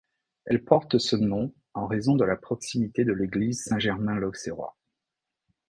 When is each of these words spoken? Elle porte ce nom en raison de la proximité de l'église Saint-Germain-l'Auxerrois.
Elle 0.45 0.63
porte 0.63 0.97
ce 0.97 1.15
nom 1.15 1.53
en 1.75 1.85
raison 1.85 2.15
de 2.15 2.25
la 2.25 2.35
proximité 2.35 3.05
de 3.05 3.13
l'église 3.13 3.65
Saint-Germain-l'Auxerrois. 3.65 4.75